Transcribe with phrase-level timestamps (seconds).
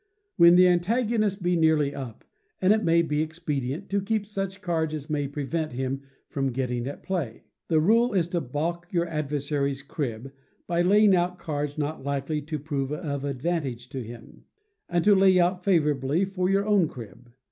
[0.35, 2.25] When the antagonist be nearly up,
[2.59, 6.87] and it may be expedient to keep such cards as may prevent him from gaining
[6.87, 7.43] at play.
[7.67, 10.33] The rule is to baulk your adversary's crib
[10.65, 14.45] by laying out cards not likely to prove of advantage to him,
[14.89, 17.31] and to lay out favourably for your own crib.